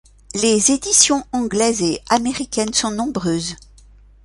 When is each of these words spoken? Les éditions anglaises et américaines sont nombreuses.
Les 0.33 0.71
éditions 0.71 1.23
anglaises 1.31 1.83
et 1.83 1.99
américaines 2.09 2.73
sont 2.73 2.89
nombreuses. 2.89 3.55